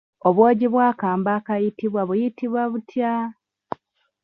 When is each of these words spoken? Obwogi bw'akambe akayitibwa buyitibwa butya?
Obwogi 0.27 0.67
bw'akambe 0.73 1.29
akayitibwa 1.39 2.01
buyitibwa 2.07 2.63
butya? 2.71 3.13